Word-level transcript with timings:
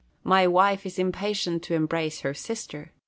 My 0.23 0.47
wife 0.47 0.83
is 0.87 0.97
impatient 0.97 1.61
to 1.61 1.75
embrace 1.75 2.21
her 2.21 2.33
sister. 2.33 2.91